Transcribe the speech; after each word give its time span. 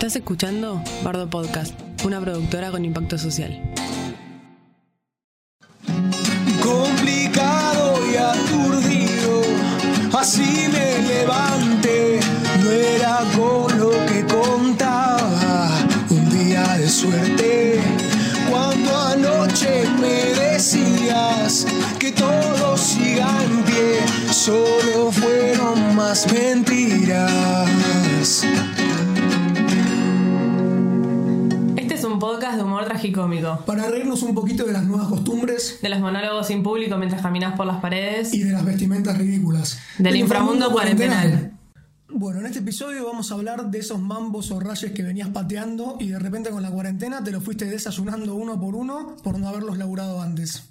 Estás 0.00 0.16
escuchando 0.16 0.82
Bardo 1.04 1.28
Podcast, 1.28 1.74
una 2.06 2.18
productora 2.22 2.70
con 2.70 2.86
impacto 2.86 3.18
social. 3.18 3.60
complicado 6.62 8.00
y 8.10 8.16
aturdido. 8.16 9.42
Así 10.18 10.68
me 10.72 11.02
levanté, 11.06 12.18
no 12.64 12.70
era 12.70 13.18
con 13.36 13.78
lo 13.78 13.90
que 14.06 14.24
contaba. 14.24 15.68
Un 16.08 16.30
día 16.30 16.78
de 16.78 16.88
suerte, 16.88 17.78
cuando 18.50 18.96
anoche 18.96 19.84
me 20.00 20.32
decías 20.32 21.66
que 21.98 22.10
todo 22.12 22.74
siga 22.78 23.28
en 23.44 23.62
pie, 23.64 24.00
solo 24.30 25.12
fueron 25.12 25.94
más 25.94 26.26
mentiras. 26.32 27.68
Podcast 32.50 32.56
de 32.56 32.62
humor 32.64 32.84
tragicómico, 32.84 33.62
Para 33.66 33.88
reírnos 33.88 34.22
un 34.22 34.34
poquito 34.34 34.64
de 34.64 34.72
las 34.72 34.84
nuevas 34.84 35.08
costumbres 35.08 35.78
de 35.82 35.88
los 35.88 36.00
monólogos 36.00 36.46
sin 36.48 36.62
público 36.62 36.96
mientras 36.96 37.22
caminas 37.22 37.56
por 37.56 37.66
las 37.66 37.80
paredes. 37.80 38.34
y 38.34 38.42
de 38.42 38.52
las 38.52 38.64
vestimentas 38.64 39.16
ridículas. 39.16 39.78
Del 39.98 40.16
inframundo 40.16 40.70
cuarentenal. 40.72 41.52
Bueno, 42.08 42.40
en 42.40 42.46
este 42.46 42.58
episodio 42.58 43.04
vamos 43.06 43.30
a 43.30 43.34
hablar 43.34 43.70
de 43.70 43.78
esos 43.78 44.00
mambos 44.00 44.50
o 44.50 44.58
rayes 44.58 44.90
que 44.92 45.02
venías 45.04 45.28
pateando 45.28 45.96
y 46.00 46.08
de 46.08 46.18
repente 46.18 46.50
con 46.50 46.62
la 46.62 46.70
cuarentena 46.70 47.22
te 47.22 47.30
lo 47.30 47.40
fuiste 47.40 47.66
desayunando 47.66 48.34
uno 48.34 48.60
por 48.60 48.74
uno 48.74 49.16
por 49.22 49.38
no 49.38 49.48
haberlos 49.48 49.78
laburado 49.78 50.20
antes. 50.20 50.64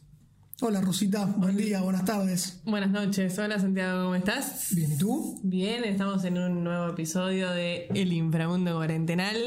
Hola 0.62 0.82
Rosita, 0.82 1.26
buen 1.38 1.56
día, 1.56 1.80
buenas 1.82 2.04
tardes. 2.04 2.60
Buenas 2.66 2.92
noches, 2.92 3.40
hola 3.40 3.58
Santiago, 3.58 4.04
¿cómo 4.04 4.16
estás? 4.16 4.68
Bien, 4.72 4.92
¿y 4.92 4.98
tú? 4.98 5.40
Bien, 5.44 5.86
estamos 5.86 6.26
en 6.26 6.38
un 6.38 6.62
nuevo 6.66 6.90
episodio 6.90 7.50
de 7.52 7.88
El 7.96 8.12
inframundo 8.12 8.76
cuarentenal. 8.76 9.38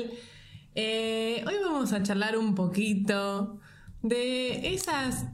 Eh, 0.75 1.45
hoy 1.47 1.55
vamos 1.63 1.93
a 1.93 2.03
charlar 2.03 2.37
un 2.39 2.55
poquito 2.55 3.61
de 4.03 4.75
esas... 4.75 5.27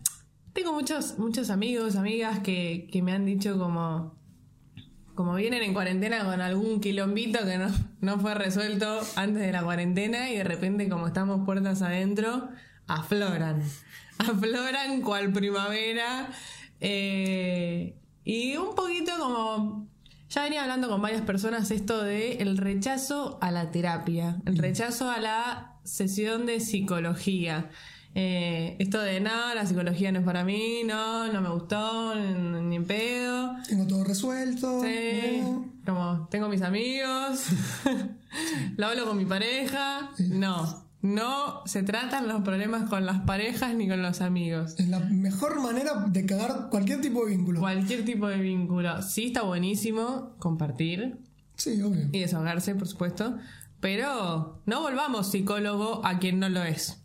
Tengo 0.53 0.72
muchos, 0.72 1.19
muchos 1.19 1.50
amigos, 1.50 1.94
amigas 1.94 2.41
que, 2.41 2.89
que 2.91 3.03
me 3.03 3.12
han 3.12 3.25
dicho 3.25 3.59
como... 3.59 4.19
Como 5.14 5.34
vienen 5.34 5.64
en 5.64 5.75
cuarentena 5.75 6.25
con 6.25 6.41
algún 6.41 6.81
quilombito 6.81 7.44
que 7.44 7.59
no, 7.59 7.69
no 8.00 8.20
fue 8.20 8.34
resuelto 8.34 9.00
antes 9.16 9.42
de 9.42 9.50
la 9.50 9.64
cuarentena 9.64 10.31
y 10.31 10.36
de 10.36 10.44
repente 10.44 10.89
como 10.89 11.09
estamos 11.09 11.44
puertas 11.44 11.83
adentro, 11.83 12.48
afloran. 12.86 13.62
Afloran 14.19 15.03
cual 15.03 15.33
primavera. 15.33 16.31
eh, 16.81 17.97
y 18.25 18.56
un 18.56 18.75
poquito 18.75 19.12
como 19.19 19.89
ya 20.29 20.43
venía 20.43 20.62
hablando 20.62 20.89
con 20.89 21.01
varias 21.01 21.23
personas 21.23 21.71
esto 21.71 22.03
de 22.03 22.34
el 22.34 22.59
rechazo 22.59 23.39
a 23.41 23.51
la 23.51 23.71
terapia, 23.71 24.37
el 24.45 24.59
rechazo 24.59 25.11
a 25.11 25.19
la 25.19 25.77
sesión 25.84 26.47
de 26.47 26.61
psicología. 26.61 27.71
Eh, 28.15 28.77
esto 28.79 29.01
de 29.01 29.21
nada, 29.21 29.55
la 29.55 29.65
psicología 29.65 30.11
no 30.12 30.21
es 30.21 30.25
para 30.25 30.45
mí, 30.45 30.83
no, 30.84 31.33
no 31.33 31.41
me 31.41 31.51
gustó, 31.51 32.15
ni, 32.15 32.61
ni 32.62 32.77
en 32.77 32.84
pedo. 32.84 33.55
Tengo 33.69 33.87
todo 33.87 34.05
resuelto. 34.05 34.83
Sí, 34.83 35.41
¿no? 35.43 35.69
como 35.87 36.29
tengo 36.31 36.49
mis 36.49 36.62
amigos, 36.62 37.47
lo 38.77 38.87
hablo 38.87 39.06
con 39.06 39.17
mi 39.17 39.25
pareja. 39.25 40.11
No, 40.19 40.88
no 41.14 41.62
se 41.67 41.83
tratan 41.83 42.28
los 42.28 42.42
problemas 42.42 42.89
con 42.89 43.06
las 43.06 43.20
parejas 43.23 43.75
ni 43.75 43.89
con 43.89 44.03
los 44.03 44.20
amigos. 44.20 44.75
Es 44.78 44.89
la 44.89 45.01
mejor 45.01 45.61
manera 45.61 46.05
de 46.09 46.27
cagar 46.27 46.69
cualquier 46.70 47.00
tipo 47.00 47.25
de 47.25 47.37
vínculo. 47.37 47.61
Cualquier 47.61 48.05
tipo 48.05 48.28
de 48.28 48.39
vínculo. 48.39 49.03
Sí 49.03 49.27
está 49.27 49.42
buenísimo 49.42 50.34
compartir 50.39 51.19
Sí, 51.56 51.81
obvio. 51.83 52.09
y 52.12 52.20
desahogarse, 52.20 52.75
por 52.75 52.87
supuesto, 52.87 53.37
pero 53.81 54.62
no 54.67 54.81
volvamos 54.83 55.31
psicólogo 55.31 56.05
a 56.05 56.19
quien 56.19 56.39
no 56.39 56.48
lo 56.48 56.62
es. 56.62 57.03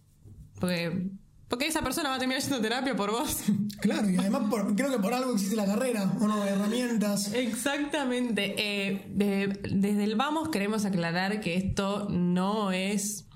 Porque, 0.60 1.10
porque 1.48 1.68
esa 1.68 1.82
persona 1.82 2.10
va 2.10 2.16
a 2.16 2.20
terminar 2.20 2.40
haciendo 2.42 2.62
terapia 2.62 2.96
por 2.96 3.12
vos. 3.12 3.38
Claro, 3.84 4.10
y 4.10 4.16
además 4.16 4.44
por- 4.50 4.76
creo 4.78 4.92
que 4.92 5.00
por 5.00 5.14
algo 5.14 5.34
existe 5.34 5.58
la 5.58 5.66
carrera, 5.66 6.10
o 6.22 6.26
no, 6.28 6.46
herramientas. 6.46 7.34
Exactamente. 7.34 8.56
Eh, 8.58 9.06
de- 9.14 9.60
desde 9.74 10.06
el 10.06 10.16
vamos 10.16 10.50
queremos 10.50 10.86
aclarar 10.86 11.42
que 11.42 11.56
esto 11.58 12.08
no 12.10 12.72
es 12.72 13.28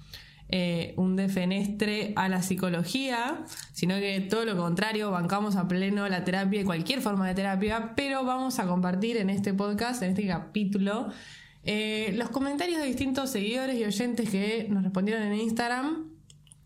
eh, 0.49 0.93
un 0.95 1.17
defenestre 1.17 2.13
a 2.15 2.29
la 2.29 2.41
psicología, 2.41 3.43
sino 3.73 3.95
que 3.95 4.21
todo 4.21 4.45
lo 4.45 4.55
contrario, 4.55 5.11
bancamos 5.11 5.57
a 5.57 5.67
pleno 5.67 6.07
la 6.07 6.23
terapia 6.23 6.61
y 6.61 6.63
cualquier 6.63 7.01
forma 7.01 7.27
de 7.27 7.35
terapia, 7.35 7.93
pero 7.95 8.23
vamos 8.23 8.59
a 8.59 8.65
compartir 8.65 9.17
en 9.17 9.29
este 9.29 9.53
podcast, 9.53 10.01
en 10.03 10.11
este 10.11 10.25
capítulo, 10.25 11.09
eh, 11.63 12.13
los 12.15 12.29
comentarios 12.29 12.79
de 12.79 12.85
distintos 12.85 13.29
seguidores 13.29 13.75
y 13.75 13.83
oyentes 13.83 14.29
que 14.29 14.67
nos 14.69 14.83
respondieron 14.83 15.23
en 15.23 15.33
Instagram 15.33 16.11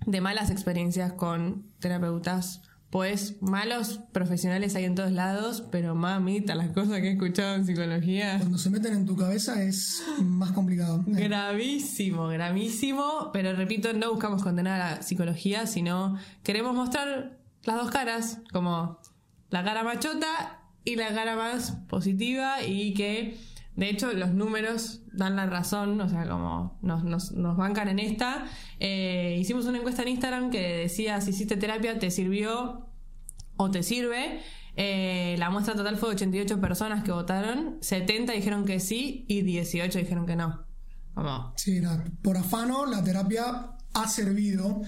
de 0.05 0.21
malas 0.21 0.51
experiencias 0.51 1.13
con 1.13 1.65
terapeutas. 1.79 2.61
Pues 2.91 3.41
malos 3.41 4.01
profesionales 4.11 4.75
hay 4.75 4.83
en 4.83 4.95
todos 4.95 5.13
lados, 5.13 5.63
pero 5.71 5.95
mamita, 5.95 6.55
las 6.55 6.71
cosas 6.71 6.99
que 6.99 7.07
he 7.07 7.11
escuchado 7.13 7.55
en 7.55 7.65
psicología. 7.65 8.37
Cuando 8.37 8.57
se 8.57 8.69
meten 8.69 8.93
en 8.93 9.05
tu 9.05 9.15
cabeza 9.15 9.63
es 9.63 10.03
más 10.21 10.51
complicado. 10.51 11.01
Gravísimo, 11.07 12.27
gravísimo, 12.27 13.29
pero 13.31 13.55
repito, 13.55 13.93
no 13.93 14.11
buscamos 14.11 14.43
condenar 14.43 14.81
a 14.81 14.95
la 14.95 15.01
psicología, 15.03 15.67
sino 15.67 16.17
queremos 16.43 16.75
mostrar 16.75 17.39
las 17.63 17.77
dos 17.77 17.91
caras, 17.91 18.39
como 18.51 18.99
la 19.49 19.63
cara 19.63 19.83
machota 19.83 20.59
y 20.83 20.97
la 20.97 21.13
cara 21.13 21.37
más 21.37 21.71
positiva 21.87 22.61
y 22.61 22.93
que 22.93 23.37
de 23.75 23.89
hecho 23.89 24.11
los 24.13 24.31
números 24.33 25.01
dan 25.13 25.35
la 25.35 25.45
razón, 25.45 25.99
o 26.01 26.09
sea, 26.09 26.27
como 26.27 26.77
nos, 26.81 27.03
nos, 27.03 27.31
nos 27.31 27.57
bancan 27.57 27.87
en 27.87 27.99
esta. 27.99 28.45
Eh, 28.79 29.37
hicimos 29.39 29.65
una 29.65 29.77
encuesta 29.77 30.01
en 30.01 30.09
Instagram 30.09 30.49
que 30.51 30.61
decía 30.77 31.21
si 31.21 31.29
hiciste 31.31 31.57
terapia, 31.57 31.97
te 31.99 32.11
sirvió 32.11 32.87
o 33.57 33.71
te 33.71 33.83
sirve. 33.83 34.39
Eh, 34.77 35.35
la 35.37 35.49
muestra 35.49 35.75
total 35.75 35.97
fue 35.97 36.09
de 36.09 36.15
88 36.15 36.61
personas 36.61 37.03
que 37.03 37.11
votaron, 37.11 37.77
70 37.81 38.33
dijeron 38.33 38.65
que 38.65 38.79
sí 38.79 39.25
y 39.27 39.41
18 39.41 39.99
dijeron 39.99 40.25
que 40.25 40.35
no. 40.35 40.65
Como, 41.13 41.53
Sí, 41.57 41.81
la- 41.81 42.03
por 42.21 42.37
afano 42.37 42.85
la 42.85 43.03
terapia 43.03 43.71
ha 43.93 44.07
servido. 44.07 44.81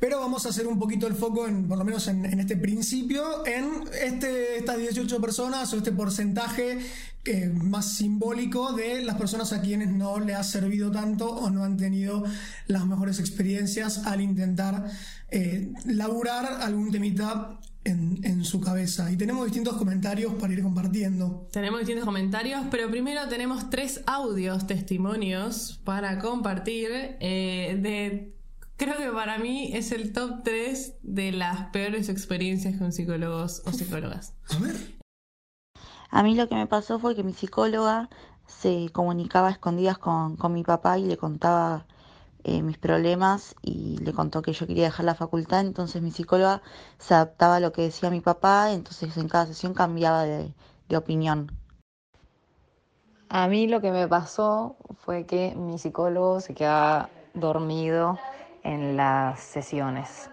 Pero 0.00 0.20
vamos 0.20 0.46
a 0.46 0.50
hacer 0.50 0.66
un 0.66 0.78
poquito 0.78 1.06
el 1.06 1.14
foco, 1.14 1.46
en, 1.46 1.68
por 1.68 1.78
lo 1.78 1.84
menos 1.84 2.06
en, 2.08 2.24
este 2.38 2.56
principio, 2.56 3.46
en 3.46 3.84
este, 4.02 4.58
estas 4.58 4.78
18 4.78 5.20
personas 5.20 5.72
o 5.72 5.76
este 5.76 5.92
porcentaje 5.92 6.78
eh, 7.24 7.48
más 7.48 7.96
simbólico 7.96 8.72
de 8.72 9.02
las 9.02 9.16
personas 9.16 9.52
a 9.52 9.62
quienes 9.62 9.88
no 9.90 10.20
le 10.20 10.34
ha 10.34 10.42
servido 10.42 10.90
tanto 10.90 11.30
o 11.30 11.50
no 11.50 11.64
han 11.64 11.76
tenido 11.76 12.24
las 12.66 12.86
mejores 12.86 13.18
experiencias 13.18 14.06
al 14.06 14.20
intentar 14.20 14.84
eh, 15.30 15.72
laburar 15.86 16.60
algún 16.60 16.90
temita 16.90 17.58
en, 17.84 18.20
en 18.24 18.44
su 18.44 18.60
cabeza. 18.60 19.10
Y 19.12 19.16
tenemos 19.16 19.44
distintos 19.44 19.76
comentarios 19.76 20.34
para 20.34 20.52
ir 20.52 20.62
compartiendo. 20.62 21.48
tenemos 21.52 21.80
distintos 21.80 22.04
comentarios, 22.04 22.62
pero 22.70 22.90
primero 22.90 23.28
tenemos 23.28 23.70
tres 23.70 24.02
audios, 24.06 24.66
testimonios 24.66 25.80
para 25.84 26.18
compartir 26.18 26.90
eh, 27.20 27.78
de... 27.80 28.34
Creo 28.76 28.96
que 28.96 29.08
para 29.10 29.38
mí 29.38 29.70
es 29.72 29.92
el 29.92 30.12
top 30.12 30.42
3 30.42 30.96
de 31.02 31.30
las 31.30 31.70
peores 31.70 32.08
experiencias 32.08 32.76
con 32.76 32.92
psicólogos 32.92 33.62
o 33.66 33.70
psicólogas. 33.70 34.34
A 34.50 34.58
ver. 34.58 34.74
A 36.10 36.22
mí 36.24 36.34
lo 36.34 36.48
que 36.48 36.56
me 36.56 36.66
pasó 36.66 36.98
fue 36.98 37.14
que 37.14 37.22
mi 37.22 37.34
psicóloga 37.34 38.08
se 38.46 38.88
comunicaba 38.92 39.48
a 39.48 39.52
escondidas 39.52 39.98
con, 39.98 40.36
con 40.36 40.52
mi 40.52 40.64
papá 40.64 40.98
y 40.98 41.04
le 41.04 41.16
contaba 41.16 41.86
eh, 42.42 42.62
mis 42.62 42.76
problemas 42.76 43.54
y 43.62 43.98
le 43.98 44.12
contó 44.12 44.42
que 44.42 44.52
yo 44.52 44.66
quería 44.66 44.84
dejar 44.84 45.06
la 45.06 45.14
facultad, 45.14 45.60
entonces 45.60 46.02
mi 46.02 46.10
psicóloga 46.10 46.60
se 46.98 47.14
adaptaba 47.14 47.56
a 47.56 47.60
lo 47.60 47.72
que 47.72 47.82
decía 47.82 48.10
mi 48.10 48.20
papá, 48.20 48.72
entonces 48.72 49.16
en 49.16 49.28
cada 49.28 49.46
sesión 49.46 49.72
cambiaba 49.72 50.24
de, 50.24 50.52
de 50.88 50.96
opinión. 50.96 51.52
A 53.28 53.46
mí 53.48 53.66
lo 53.66 53.80
que 53.80 53.92
me 53.92 54.06
pasó 54.08 54.76
fue 55.04 55.26
que 55.26 55.54
mi 55.56 55.78
psicólogo 55.78 56.40
se 56.40 56.54
quedaba 56.54 57.08
dormido 57.34 58.18
en 58.64 58.96
las 58.96 59.40
sesiones 59.40 60.30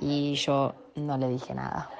y 0.00 0.34
yo 0.34 0.74
no 0.94 1.18
le 1.18 1.28
dije 1.28 1.54
nada. 1.54 1.90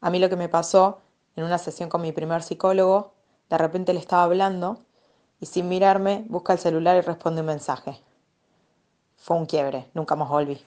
A 0.00 0.10
mí 0.10 0.18
lo 0.18 0.28
que 0.28 0.36
me 0.36 0.48
pasó 0.48 1.00
en 1.36 1.44
una 1.44 1.58
sesión 1.58 1.88
con 1.88 2.02
mi 2.02 2.12
primer 2.12 2.42
psicólogo, 2.42 3.14
de 3.48 3.58
repente 3.58 3.94
le 3.94 4.00
estaba 4.00 4.24
hablando 4.24 4.84
y 5.40 5.46
sin 5.46 5.68
mirarme 5.68 6.24
busca 6.28 6.52
el 6.52 6.58
celular 6.58 6.96
y 6.96 7.00
responde 7.00 7.40
un 7.40 7.46
mensaje. 7.46 8.00
Fue 9.16 9.36
un 9.36 9.46
quiebre, 9.46 9.86
nunca 9.94 10.14
más 10.16 10.28
volví. 10.28 10.60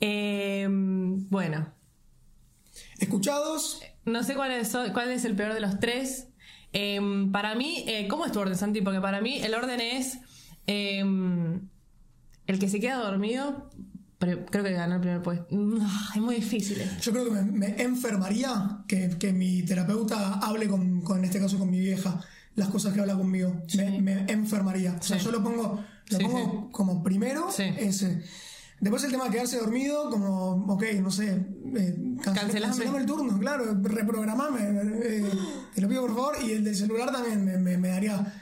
Eh, 0.00 0.66
bueno, 0.68 1.72
Escuchados, 2.98 3.80
No 4.04 4.22
sé 4.22 4.34
cuál 4.34 4.52
es, 4.52 4.76
cuál 4.92 5.10
es 5.10 5.24
el 5.24 5.36
peor 5.36 5.54
de 5.54 5.60
los 5.60 5.78
tres. 5.80 6.28
Em, 6.72 7.30
para 7.32 7.54
mí, 7.54 7.84
eh, 7.86 8.08
¿cómo 8.08 8.26
es 8.26 8.32
tu 8.32 8.40
orden, 8.40 8.56
Santi? 8.56 8.80
Porque 8.82 9.00
para 9.00 9.20
mí 9.20 9.40
el 9.42 9.54
orden 9.54 9.80
es 9.80 10.18
em, 10.68 11.68
el 12.46 12.58
que 12.58 12.68
se 12.68 12.78
queda 12.78 12.96
dormido. 12.98 13.70
Pero 14.20 14.44
creo 14.46 14.64
que 14.64 14.72
ganó 14.72 14.96
el 14.96 15.00
primer 15.00 15.22
puesto. 15.22 15.46
Ah, 15.80 16.10
Es 16.16 16.20
muy 16.20 16.36
difícil. 16.36 16.80
esto. 16.80 17.00
Yo 17.02 17.12
creo 17.12 17.24
que 17.26 17.30
me, 17.30 17.42
me 17.42 17.82
enfermaría 17.82 18.80
que, 18.88 19.10
que 19.16 19.32
mi 19.32 19.62
terapeuta 19.62 20.34
hable 20.40 20.66
con, 20.68 21.02
con, 21.02 21.18
en 21.18 21.24
este 21.26 21.38
caso, 21.38 21.56
con 21.58 21.70
mi 21.70 21.78
vieja. 21.78 22.20
las 22.56 22.68
cosas 22.68 22.92
que 22.94 23.00
habla 23.00 23.14
conmigo. 23.14 23.62
Me, 23.76 24.00
me 24.00 24.24
enfermaría. 24.32 24.96
O 24.98 25.02
sea, 25.02 25.18
Sí. 25.20 25.24
yo 25.24 25.30
lo 25.30 25.40
pongo, 25.44 25.84
lo 26.10 26.18
Sí, 26.18 26.24
pongo 26.24 26.68
como 26.72 27.02
primero 27.04 27.48
ese. 27.56 28.24
Después 28.80 29.04
el 29.04 29.12
tema 29.12 29.24
de 29.26 29.30
quedarse 29.30 29.58
dormido, 29.58 30.10
como, 30.10 30.64
ok, 30.72 30.84
no 31.00 31.10
sé, 31.12 31.28
eh, 31.34 31.96
cancel- 32.16 32.22
Cancelame. 32.22 32.60
cancelame 32.60 32.98
el 32.98 33.06
turno, 33.06 33.38
claro, 33.38 33.64
reprogramame, 33.82 34.60
eh, 35.04 35.30
te 35.74 35.80
lo 35.80 35.88
pido 35.88 36.00
por 36.02 36.10
favor. 36.14 36.36
Y 36.44 36.52
el 36.52 36.64
del 36.64 36.74
celular 36.76 37.12
también 37.12 37.44
me, 37.44 37.56
me- 37.58 37.76
me 37.78 37.88
daría 37.88 38.32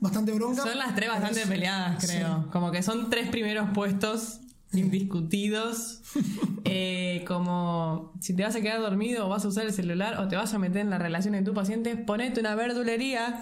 bastante 0.00 0.32
bronca. 0.32 0.62
Son 0.62 0.76
las 0.78 0.94
tres 0.94 1.08
bastante 1.08 1.42
es- 1.42 1.48
peleadas, 1.48 2.04
creo. 2.04 2.48
Como 2.52 2.70
que 2.70 2.82
son 2.82 3.10
tres 3.10 3.28
primeros 3.28 3.70
puestos 3.74 4.40
indiscutidos. 4.72 6.00
Eh, 6.68 7.24
como 7.28 8.12
si 8.20 8.34
te 8.34 8.42
vas 8.42 8.56
a 8.56 8.60
quedar 8.60 8.80
dormido 8.80 9.26
o 9.26 9.28
vas 9.28 9.44
a 9.44 9.48
usar 9.48 9.64
el 9.66 9.72
celular 9.72 10.18
o 10.18 10.26
te 10.26 10.34
vas 10.34 10.52
a 10.52 10.58
meter 10.58 10.78
en 10.78 10.90
la 10.90 10.98
relación 10.98 11.32
de 11.34 11.42
tu 11.42 11.54
paciente, 11.54 11.96
ponete 11.96 12.40
una 12.40 12.56
verdulería. 12.56 13.40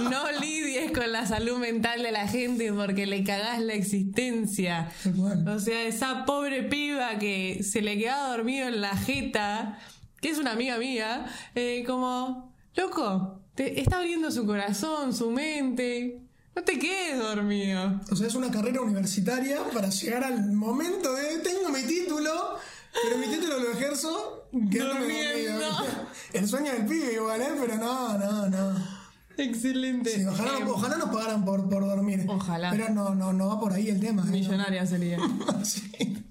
No 0.00 0.30
lidies 0.40 0.92
con 0.92 1.10
la 1.10 1.26
salud 1.26 1.58
mental 1.58 2.00
de 2.04 2.12
la 2.12 2.28
gente 2.28 2.72
porque 2.72 3.06
le 3.06 3.24
cagás 3.24 3.58
la 3.60 3.72
existencia. 3.74 4.88
Cual. 5.16 5.46
O 5.48 5.58
sea, 5.58 5.82
esa 5.82 6.24
pobre 6.24 6.62
piba 6.62 7.18
que 7.18 7.64
se 7.64 7.82
le 7.82 7.98
quedaba 7.98 8.28
dormido 8.36 8.68
en 8.68 8.80
la 8.80 8.96
jeta, 8.96 9.76
que 10.20 10.28
es 10.30 10.38
una 10.38 10.52
amiga 10.52 10.78
mía, 10.78 11.26
eh, 11.56 11.82
como, 11.84 12.49
loco, 12.76 13.40
te 13.54 13.80
está 13.80 13.98
abriendo 13.98 14.30
su 14.30 14.46
corazón, 14.46 15.12
su 15.14 15.30
mente. 15.30 16.22
No 16.54 16.62
te 16.62 16.78
quedes 16.78 17.18
dormido. 17.18 18.00
O 18.10 18.16
sea, 18.16 18.26
es 18.26 18.34
una 18.34 18.50
carrera 18.50 18.80
universitaria 18.80 19.58
para 19.72 19.88
llegar 19.88 20.24
al 20.24 20.52
momento 20.52 21.14
de 21.14 21.38
tengo 21.38 21.68
mi 21.70 21.82
título, 21.82 22.56
pero 23.02 23.18
mi 23.18 23.26
título 23.28 23.58
lo 23.58 23.70
ejerzo 23.72 24.48
dormido. 24.52 25.60
El 26.32 26.48
sueño 26.48 26.72
del 26.72 26.86
pibe 26.86 27.12
igual, 27.14 27.40
¿eh? 27.40 27.48
Pero 27.60 27.76
no, 27.76 28.18
no, 28.18 28.48
no. 28.48 29.00
Excelente. 29.36 30.10
Sí, 30.16 30.26
ojalá, 30.26 30.58
Eh, 30.58 30.64
ojalá 30.68 30.96
nos 30.96 31.08
pagaran 31.10 31.44
por, 31.44 31.68
por 31.68 31.86
dormir. 31.86 32.24
Ojalá. 32.28 32.70
Pero 32.70 32.90
no, 32.90 33.14
no, 33.14 33.32
no 33.32 33.48
va 33.48 33.60
por 33.60 33.72
ahí 33.72 33.88
el 33.88 34.00
tema. 34.00 34.22
¿eh? 34.26 34.30
millonaria 34.30 34.86
sería. 34.86 35.18
Sí. 35.64 36.24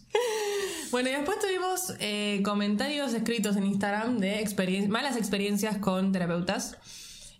Bueno, 0.92 1.10
y 1.10 1.12
después 1.14 1.38
tuvimos 1.40 1.94
eh, 2.00 2.42
comentarios 2.44 3.14
escritos 3.14 3.56
en 3.58 3.66
Instagram 3.66 4.18
de 4.18 4.42
experien- 4.44 4.88
malas 4.88 5.18
experiencias 5.18 5.78
con 5.78 6.12
terapeutas. 6.12 6.78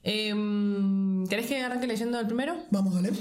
Em, 0.04 1.26
¿Querés 1.28 1.48
que 1.48 1.62
arranque 1.62 1.88
leyendo 1.88 2.20
el 2.20 2.28
primero? 2.28 2.58
Vamos, 2.72 2.94
dale. 2.94 3.12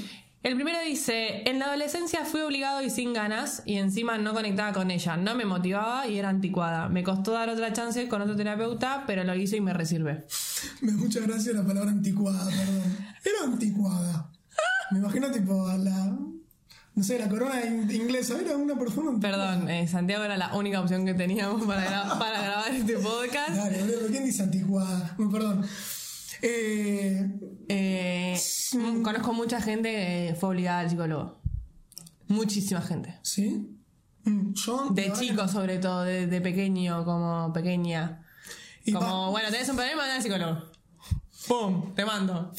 El 0.42 0.54
primero 0.54 0.78
dice, 0.86 1.48
en 1.48 1.58
la 1.58 1.66
adolescencia 1.66 2.24
fui 2.24 2.40
obligado 2.42 2.80
y 2.82 2.90
sin 2.90 3.12
ganas 3.12 3.62
y 3.66 3.76
encima 3.76 4.18
no 4.18 4.32
conectaba 4.34 4.72
con 4.72 4.90
ella, 4.92 5.16
no 5.16 5.34
me 5.34 5.44
motivaba 5.44 6.06
y 6.06 6.16
era 6.18 6.28
anticuada. 6.28 6.88
Me 6.88 7.02
costó 7.02 7.32
dar 7.32 7.48
otra 7.48 7.72
chance 7.72 8.06
con 8.06 8.22
otro 8.22 8.36
terapeuta, 8.36 9.02
pero 9.06 9.24
lo 9.24 9.34
hice 9.34 9.56
y 9.56 9.60
me 9.60 9.72
resirve. 9.72 10.26
Me 10.80 10.92
da 10.92 10.98
mucha 10.98 11.20
gracia 11.20 11.52
la 11.54 11.66
palabra 11.66 11.90
anticuada, 11.90 12.44
perdón. 12.48 12.96
Era 13.24 13.52
anticuada. 13.52 14.30
Me 14.92 14.98
imagino 15.00 15.30
tipo 15.32 15.66
a 15.66 15.76
la. 15.76 16.16
No 16.98 17.04
sé, 17.04 17.16
la 17.16 17.28
corona 17.28 17.64
in- 17.64 17.88
inglesa. 17.92 18.36
Era 18.40 18.56
una 18.56 18.76
persona. 18.76 19.18
Perdón, 19.20 19.70
eh, 19.70 19.86
Santiago 19.86 20.24
era 20.24 20.36
la 20.36 20.52
única 20.54 20.80
opción 20.80 21.06
que 21.06 21.14
teníamos 21.14 21.64
para, 21.64 21.86
gra- 21.88 22.18
para 22.18 22.42
grabar 22.42 22.74
este 22.74 22.94
podcast. 22.98 23.56
Boludo, 23.56 24.08
¿quién 24.10 24.24
dice 24.24 24.42
anticuada? 24.42 25.14
No, 25.16 25.30
perdón. 25.30 25.64
Eh, 26.42 27.30
Eh, 27.68 28.36
mm, 28.72 29.02
conozco 29.02 29.32
mucha 29.32 29.60
gente 29.60 29.90
que 29.92 30.36
fue 30.40 30.48
obligada 30.48 30.80
al 30.80 30.90
psicólogo. 30.90 31.40
Muchísima 32.26 32.80
gente. 32.80 33.14
¿Sí? 33.22 33.68
Mm, 34.24 34.52
Yo. 34.54 34.88
De 34.90 35.12
chico 35.12 35.46
sobre 35.46 35.78
todo, 35.78 36.02
de, 36.02 36.26
de 36.26 36.40
pequeño, 36.40 37.04
como 37.04 37.52
pequeña. 37.52 38.24
Y 38.84 38.92
como, 38.92 39.30
bueno, 39.30 39.50
tenés 39.50 39.68
un 39.68 39.76
problema, 39.76 40.02
anda 40.02 40.16
al 40.16 40.22
psicólogo. 40.22 40.62
¡Pum! 41.46 41.94
Te 41.94 42.04
mando. 42.04 42.52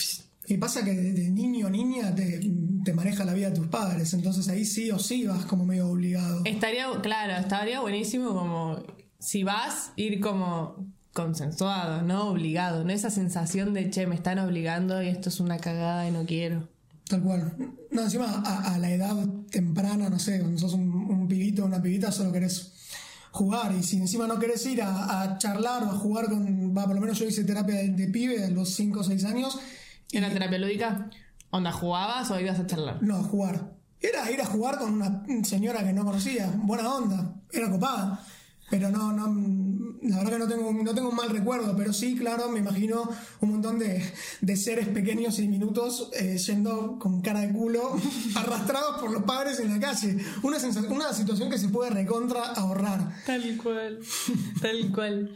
Y 0.47 0.57
pasa 0.57 0.83
que 0.83 0.91
de, 0.91 1.11
de 1.13 1.29
niño 1.29 1.67
o 1.67 1.69
niña 1.69 2.13
te, 2.15 2.39
te 2.83 2.93
maneja 2.93 3.25
la 3.25 3.33
vida 3.33 3.49
de 3.49 3.55
tus 3.55 3.67
padres, 3.67 4.13
entonces 4.13 4.47
ahí 4.49 4.65
sí 4.65 4.91
o 4.91 4.99
sí 4.99 5.25
vas 5.25 5.45
como 5.45 5.65
medio 5.65 5.89
obligado. 5.89 6.41
Estaría, 6.45 6.87
claro, 7.01 7.33
estaría 7.33 7.79
buenísimo 7.79 8.33
como 8.33 8.83
si 9.19 9.43
vas, 9.43 9.91
ir 9.95 10.19
como 10.19 10.75
consensuado, 11.13 12.01
no 12.01 12.29
obligado, 12.29 12.83
no 12.83 12.91
esa 12.91 13.09
sensación 13.09 13.73
de 13.73 13.89
che, 13.89 14.07
me 14.07 14.15
están 14.15 14.39
obligando 14.39 15.01
y 15.01 15.07
esto 15.07 15.29
es 15.29 15.39
una 15.39 15.57
cagada 15.57 16.07
y 16.07 16.11
no 16.11 16.25
quiero. 16.25 16.67
Tal 17.07 17.21
cual. 17.21 17.53
No, 17.91 18.03
encima 18.03 18.43
a, 18.45 18.75
a 18.75 18.77
la 18.77 18.91
edad 18.91 19.15
temprana, 19.49 20.09
no 20.09 20.19
sé, 20.19 20.39
cuando 20.39 20.59
sos 20.59 20.73
un, 20.73 20.91
un 20.91 21.27
pibito 21.27 21.63
o 21.63 21.65
una 21.65 21.81
pibita, 21.81 22.11
solo 22.11 22.31
querés 22.31 22.71
jugar. 23.31 23.73
Y 23.73 23.83
si 23.83 23.97
encima 23.97 24.27
no 24.27 24.39
querés 24.39 24.65
ir 24.67 24.81
a, 24.83 25.23
a 25.23 25.37
charlar 25.39 25.83
o 25.83 25.87
a 25.87 25.95
jugar 25.95 26.29
con. 26.29 26.77
Va, 26.77 26.85
por 26.85 26.95
lo 26.95 27.01
menos 27.01 27.17
yo 27.17 27.25
hice 27.25 27.43
terapia 27.43 27.75
de, 27.75 27.89
de 27.89 28.07
pibe 28.07 28.45
a 28.45 28.49
los 28.49 28.69
5 28.69 28.99
o 28.99 29.03
6 29.03 29.25
años. 29.25 29.59
¿Era 30.11 30.29
terapia 30.29 30.59
lúdica? 30.59 31.09
¿Onda 31.51 31.71
jugabas 31.71 32.29
o 32.31 32.39
ibas 32.39 32.59
a 32.59 32.67
charlar? 32.67 33.01
No, 33.01 33.17
a 33.17 33.23
jugar. 33.23 33.73
Era 34.01 34.29
ir 34.31 34.41
a 34.41 34.45
jugar 34.45 34.77
con 34.77 34.93
una 34.93 35.23
señora 35.43 35.83
que 35.83 35.93
no 35.93 36.05
conocía. 36.05 36.51
Buena 36.57 36.93
onda. 36.93 37.35
Era 37.51 37.69
copada. 37.69 38.23
Pero 38.71 38.91
no, 38.91 39.11
no, 39.11 39.25
la 40.03 40.17
verdad 40.17 40.33
que 40.33 40.37
no 40.37 40.47
tengo, 40.47 40.71
no 40.71 40.93
tengo 40.93 41.09
un 41.09 41.15
mal 41.15 41.31
recuerdo, 41.31 41.75
pero 41.75 41.91
sí, 41.91 42.15
claro, 42.15 42.49
me 42.49 42.59
imagino 42.59 43.09
un 43.41 43.49
montón 43.53 43.79
de, 43.79 43.99
de 44.41 44.55
seres 44.57 44.87
pequeños 44.89 45.39
y 45.39 45.41
diminutos 45.41 46.11
eh, 46.13 46.37
yendo 46.37 46.99
con 46.99 47.19
cara 47.23 47.39
de 47.39 47.51
culo, 47.51 47.97
arrastrados 48.35 49.01
por 49.01 49.09
los 49.09 49.23
padres 49.23 49.59
en 49.59 49.69
la 49.71 49.79
calle. 49.79 50.17
Una, 50.43 50.59
sensa- 50.59 50.87
una 50.87 51.11
situación 51.13 51.49
que 51.49 51.57
se 51.57 51.69
puede 51.69 51.89
recontra 51.89 52.43
ahorrar. 52.53 53.09
Tal 53.25 53.57
cual, 53.57 53.99
tal 54.61 54.91
cual. 54.93 55.35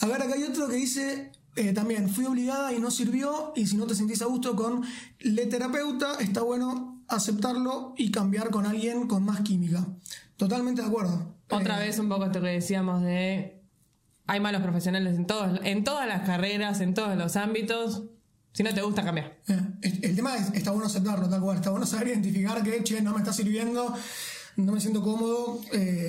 A 0.00 0.06
ver, 0.06 0.20
acá 0.20 0.34
hay 0.34 0.42
otro 0.42 0.68
que 0.68 0.76
dice 0.76 1.32
eh, 1.56 1.72
también, 1.72 2.08
fui 2.08 2.24
obligada 2.24 2.72
y 2.72 2.80
no 2.80 2.90
sirvió, 2.90 3.52
y 3.54 3.66
si 3.66 3.76
no 3.76 3.86
te 3.86 3.94
sentís 3.94 4.22
a 4.22 4.26
gusto 4.26 4.56
con 4.56 4.82
le 5.20 5.46
terapeuta, 5.46 6.16
está 6.20 6.42
bueno 6.42 7.02
aceptarlo 7.08 7.94
y 7.96 8.10
cambiar 8.10 8.50
con 8.50 8.66
alguien 8.66 9.06
con 9.06 9.24
más 9.24 9.40
química. 9.42 9.86
Totalmente 10.36 10.82
de 10.82 10.88
acuerdo. 10.88 11.34
Otra 11.50 11.80
Eh, 11.80 11.86
vez 11.86 11.98
un 11.98 12.08
poco 12.08 12.24
esto 12.24 12.40
que 12.40 12.48
decíamos 12.48 13.02
de 13.02 13.60
hay 14.26 14.40
malos 14.40 14.62
profesionales 14.62 15.16
en 15.16 15.26
todos, 15.26 15.60
en 15.62 15.84
todas 15.84 16.08
las 16.08 16.22
carreras, 16.22 16.80
en 16.80 16.94
todos 16.94 17.16
los 17.16 17.36
ámbitos. 17.36 18.04
Si 18.52 18.62
no 18.62 18.72
te 18.72 18.80
gusta, 18.82 19.04
cambia. 19.04 19.36
eh, 19.48 20.00
el, 20.02 20.16
tema 20.16 20.36
es, 20.36 20.52
está 20.54 20.70
bueno 20.70 20.86
aceptarlo, 20.86 21.28
tal 21.28 21.40
cual. 21.40 21.56
Está 21.56 21.70
bueno 21.70 21.86
saber 21.86 22.08
identificar 22.08 22.62
que, 22.62 22.82
che, 22.82 23.02
no 23.02 23.12
me 23.12 23.18
está 23.18 23.32
sirviendo, 23.32 23.94
no 24.56 24.72
me 24.72 24.80
siento 24.80 25.02
cómodo, 25.02 25.60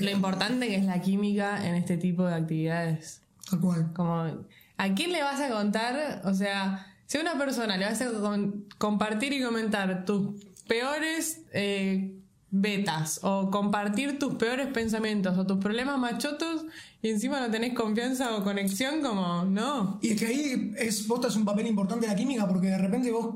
Lo 0.01 0.09
importante 0.12 0.68
que 0.68 0.75
es 0.75 0.86
la 0.86 1.01
química 1.01 1.68
en 1.68 1.75
este 1.75 1.98
tipo 1.98 2.24
de 2.25 2.36
actividades. 2.36 3.21
tal 3.50 3.59
cual. 3.59 3.94
Como, 3.94 4.45
¿a 4.77 4.94
quién 4.94 5.12
le 5.12 5.22
vas 5.22 5.39
a 5.39 5.50
contar? 5.50 6.22
O 6.25 6.33
sea, 6.33 6.88
si 7.06 7.18
a 7.18 7.22
una 7.22 7.38
persona 7.38 7.77
le 7.77 7.86
vas 7.86 8.01
a 8.01 8.12
con- 8.12 8.66
compartir 8.77 9.33
y 9.33 9.44
comentar 9.44 10.06
tus 10.06 10.44
peores 10.67 11.41
eh, 11.53 12.15
betas 12.51 13.20
o 13.24 13.51
compartir 13.51 14.17
tus 14.17 14.36
peores 14.36 14.67
pensamientos 14.67 15.38
o 15.38 15.46
tus 15.46 15.58
problemas 15.58 16.00
machotos 16.00 16.65
y 17.01 17.10
encima 17.10 17.39
no 17.39 17.51
tenés 17.51 17.74
confianza 17.74 18.36
o 18.36 18.44
conexión, 18.44 19.01
como, 19.01 19.46
no. 19.46 20.00
Y 20.01 20.12
es 20.12 20.20
que 20.20 20.25
ahí 20.25 20.74
es, 20.77 21.08
un 21.08 21.46
papel 21.46 21.67
importante 21.67 22.08
la 22.08 22.15
química, 22.15 22.48
porque 22.48 22.67
de 22.67 22.77
repente 22.77 23.12
vos 23.12 23.36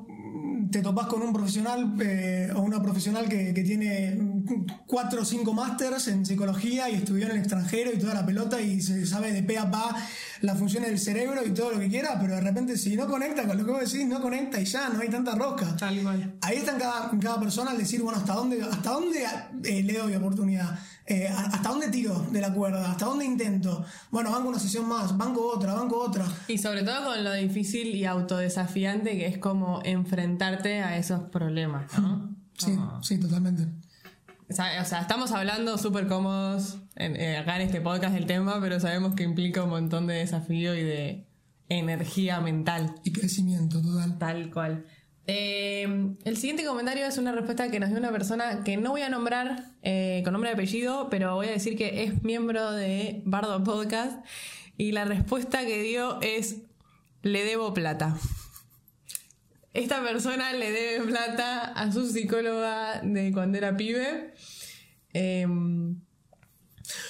te 0.71 0.81
topás 0.81 1.07
con 1.07 1.21
un 1.21 1.33
profesional 1.33 1.93
eh, 2.01 2.49
o 2.55 2.61
una 2.61 2.81
profesional 2.81 3.27
que, 3.29 3.53
que 3.53 3.63
tiene 3.63 4.15
cuatro 4.85 5.21
o 5.21 5.25
cinco 5.25 5.53
másters 5.53 6.07
en 6.07 6.25
psicología 6.25 6.89
y 6.89 6.95
estudió 6.95 7.25
en 7.25 7.31
el 7.31 7.37
extranjero 7.37 7.91
y 7.93 7.97
toda 7.97 8.13
la 8.13 8.25
pelota 8.25 8.61
y 8.61 8.81
se 8.81 9.05
sabe 9.05 9.31
de 9.31 9.43
pe 9.43 9.57
a 9.57 9.69
pa 9.69 9.95
las 10.41 10.57
funciones 10.57 10.89
del 10.89 10.99
cerebro 10.99 11.45
y 11.45 11.51
todo 11.51 11.71
lo 11.71 11.79
que 11.79 11.89
quiera, 11.89 12.17
pero 12.19 12.35
de 12.35 12.41
repente 12.41 12.77
si 12.77 12.95
no 12.95 13.07
conecta 13.07 13.45
con 13.45 13.57
lo 13.57 13.65
que 13.65 13.71
vos 13.71 13.91
decís, 13.91 14.07
no 14.07 14.21
conecta 14.21 14.59
y 14.59 14.65
ya, 14.65 14.89
no 14.89 14.99
hay 14.99 15.09
tanta 15.09 15.35
rosca. 15.35 15.75
Tal 15.75 16.01
cual. 16.01 16.37
Ahí 16.41 16.57
está 16.57 16.73
en 16.73 16.79
cada, 16.79 17.09
en 17.11 17.19
cada 17.19 17.39
persona 17.39 17.71
al 17.71 17.77
decir, 17.77 18.01
bueno, 18.01 18.19
¿hasta 18.19 18.33
dónde, 18.33 18.61
hasta 18.61 18.91
dónde 18.91 19.25
eh, 19.63 19.83
le 19.83 19.93
doy 19.93 20.15
oportunidad? 20.15 20.79
Eh, 21.05 21.27
¿Hasta 21.27 21.69
dónde 21.69 21.89
tiro 21.89 22.27
de 22.31 22.39
la 22.39 22.53
cuerda? 22.53 22.91
¿Hasta 22.91 23.05
dónde 23.05 23.25
intento? 23.25 23.83
Bueno, 24.11 24.31
banco 24.31 24.49
una 24.49 24.59
sesión 24.59 24.87
más, 24.87 25.17
banco 25.17 25.41
otra, 25.55 25.73
banco 25.73 25.99
otra. 25.99 26.25
Y 26.47 26.59
sobre 26.59 26.83
todo 26.83 27.05
con 27.05 27.23
lo 27.23 27.33
difícil 27.33 27.95
y 27.95 28.05
autodesafiante 28.05 29.17
que 29.17 29.25
es 29.25 29.39
como 29.39 29.81
enfrentarte 29.83 30.81
a 30.81 30.97
esos 30.97 31.21
problemas, 31.29 31.97
¿no? 31.97 32.35
Sí, 32.55 32.77
sí, 33.01 33.17
totalmente. 33.17 33.67
O 34.49 34.53
sea, 34.53 34.81
o 34.81 34.85
sea, 34.85 35.01
estamos 35.01 35.31
hablando 35.31 35.77
súper 35.77 36.07
cómodos 36.07 36.77
en- 36.95 37.15
eh, 37.15 37.37
acá 37.37 37.55
en 37.57 37.61
este 37.63 37.81
podcast 37.81 38.13
del 38.15 38.25
tema, 38.25 38.59
pero 38.59 38.79
sabemos 38.79 39.13
que 39.15 39.23
implica 39.23 39.63
un 39.63 39.69
montón 39.69 40.07
de 40.07 40.15
desafío 40.15 40.73
y 40.75 40.81
de 40.83 41.27
energía 41.69 42.39
mental. 42.41 42.95
Y 43.03 43.11
crecimiento 43.11 43.79
total. 43.81 44.17
Tal 44.17 44.51
cual. 44.51 44.85
Eh, 45.27 46.15
el 46.25 46.37
siguiente 46.37 46.65
comentario 46.65 47.05
es 47.05 47.19
una 47.19 47.31
respuesta 47.31 47.69
que 47.69 47.79
nos 47.79 47.89
dio 47.89 47.99
una 47.99 48.11
persona 48.11 48.63
que 48.63 48.77
no 48.77 48.89
voy 48.89 49.01
a 49.03 49.09
nombrar 49.09 49.65
eh, 49.83 50.21
con 50.23 50.33
nombre 50.33 50.49
y 50.49 50.53
apellido, 50.53 51.09
pero 51.11 51.35
voy 51.35 51.47
a 51.47 51.51
decir 51.51 51.77
que 51.77 52.03
es 52.03 52.23
miembro 52.23 52.71
de 52.71 53.21
Bardo 53.25 53.63
Podcast. 53.63 54.25
Y 54.77 54.93
la 54.93 55.05
respuesta 55.05 55.63
que 55.63 55.83
dio 55.83 56.19
es: 56.21 56.63
Le 57.21 57.43
debo 57.43 57.71
plata. 57.75 58.17
Esta 59.73 60.01
persona 60.01 60.53
le 60.53 60.71
debe 60.71 61.05
plata 61.05 61.65
a 61.73 61.91
su 61.91 62.07
psicóloga 62.07 63.01
de 63.03 63.31
cuando 63.31 63.57
era 63.57 63.75
pibe. 63.77 64.33
Em, 65.13 65.95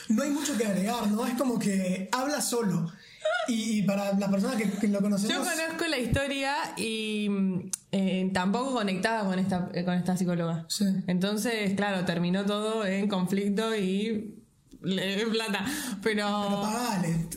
No 0.10 0.24
hay 0.24 0.30
mucho 0.30 0.58
que 0.58 0.66
agregar, 0.66 1.08
¿no? 1.08 1.26
Es 1.26 1.36
como 1.36 1.58
que 1.58 2.10
habla 2.12 2.42
solo. 2.42 2.92
Y, 3.48 3.80
y 3.80 3.82
para 3.84 4.14
las 4.14 4.30
personas 4.30 4.58
que, 4.58 4.70
que 4.70 4.88
lo 4.90 5.02
conocemos. 5.02 5.36
Yo 5.36 5.44
conozco 5.44 5.88
la 5.88 5.98
historia 5.98 6.56
y 6.78 7.28
mm, 7.30 7.72
eh, 7.94 8.30
tampoco 8.34 8.74
conectaba 8.74 9.28
con 9.28 9.40
esta, 9.40 9.70
eh, 9.74 9.84
con 9.86 9.94
esta 9.96 10.18
psicóloga. 10.18 10.66
Sí. 10.68 10.86
Entonces, 11.08 11.74
claro, 11.76 12.06
terminó 12.06 12.46
todo 12.46 12.86
en 12.86 13.08
conflicto 13.08 13.76
y 13.76 14.36
le 14.82 15.06
debe 15.16 15.32
plata. 15.32 15.66
Pero 16.04 16.26
Pero 16.48 16.62
pagale. 16.62 17.28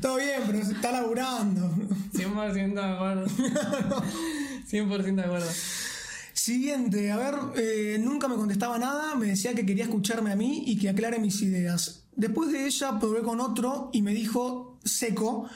Todo 0.00 0.16
bien, 0.16 0.42
pero 0.46 0.64
se 0.64 0.72
está 0.72 0.92
laburando. 0.92 1.68
100% 2.12 2.74
de 2.74 2.82
acuerdo. 2.82 3.26
100% 4.72 5.14
de 5.14 5.22
acuerdo. 5.22 5.50
Siguiente, 6.32 7.12
a 7.12 7.16
ver, 7.18 7.34
eh, 7.56 7.98
nunca 8.00 8.26
me 8.26 8.36
contestaba 8.36 8.78
nada, 8.78 9.14
me 9.14 9.26
decía 9.26 9.54
que 9.54 9.66
quería 9.66 9.84
escucharme 9.84 10.32
a 10.32 10.36
mí 10.36 10.64
y 10.66 10.78
que 10.78 10.88
aclare 10.88 11.18
mis 11.18 11.40
ideas. 11.42 12.04
Después 12.16 12.50
de 12.50 12.66
ella 12.66 12.98
probé 12.98 13.22
con 13.22 13.40
otro 13.40 13.90
y 13.92 14.02
me 14.02 14.12
dijo, 14.12 14.78
seco, 14.84 15.48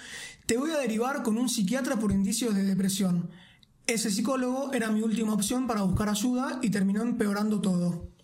te 0.45 0.57
voy 0.57 0.71
a 0.71 0.79
derivar 0.79 1.23
con 1.23 1.39
un 1.39 1.49
psiquiatra 1.49 1.97
por 1.97 2.13
indicios 2.13 2.55
de 2.55 2.63
depresión. 2.63 3.31
Ese 3.87 4.11
psicólogo 4.11 4.73
era 4.73 4.91
mi 4.91 5.03
última 5.03 5.33
opción 5.33 5.67
para 5.67 5.83
buscar 5.83 6.09
ayuda 6.09 6.61
y 6.63 6.71
terminó 6.71 7.03
empeorando 7.03 7.61
todo. 7.61 8.16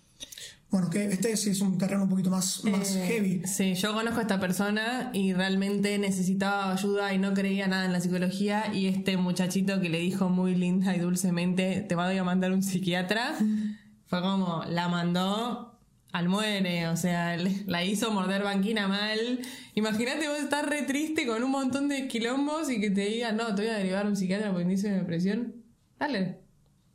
Bueno, 0.72 0.88
que 0.88 1.04
este 1.04 1.36
sí 1.36 1.50
es 1.50 1.60
un 1.60 1.76
terreno 1.76 2.04
un 2.04 2.08
poquito 2.08 2.30
más, 2.30 2.64
más 2.64 2.96
Eh, 2.96 3.06
heavy. 3.06 3.42
Sí, 3.44 3.74
yo 3.74 3.92
conozco 3.92 4.20
a 4.20 4.22
esta 4.22 4.40
persona 4.40 5.10
y 5.12 5.34
realmente 5.34 5.98
necesitaba 5.98 6.72
ayuda 6.72 7.12
y 7.12 7.18
no 7.18 7.34
creía 7.34 7.68
nada 7.68 7.84
en 7.84 7.92
la 7.92 8.00
psicología 8.00 8.72
y 8.72 8.86
este 8.86 9.18
muchachito 9.18 9.82
que 9.82 9.90
le 9.90 9.98
dijo 9.98 10.30
muy 10.30 10.54
linda 10.54 10.96
y 10.96 10.98
dulcemente, 10.98 11.84
te 11.86 11.94
voy 11.94 12.16
a 12.16 12.24
mandar 12.24 12.52
un 12.52 12.62
psiquiatra, 12.62 13.34
fue 14.06 14.22
como, 14.22 14.64
la 14.66 14.88
mandó 14.88 15.78
al 16.10 16.30
muere, 16.30 16.88
o 16.88 16.96
sea, 16.96 17.36
la 17.66 17.84
hizo 17.84 18.10
morder 18.10 18.42
banquina 18.42 18.88
mal. 18.88 19.40
Imagínate 19.74 20.26
vos 20.26 20.38
estar 20.38 20.66
re 20.66 20.84
triste 20.84 21.26
con 21.26 21.44
un 21.44 21.50
montón 21.50 21.88
de 21.88 22.08
quilombos 22.08 22.70
y 22.70 22.80
que 22.80 22.90
te 22.90 23.02
digan, 23.02 23.36
no, 23.36 23.54
te 23.54 23.60
voy 23.60 23.70
a 23.70 23.76
derivar 23.76 24.06
a 24.06 24.08
un 24.08 24.16
psiquiatra 24.16 24.50
por 24.50 24.62
inicio 24.62 24.88
de 24.88 24.96
depresión. 24.96 25.54
Dale, 25.98 26.38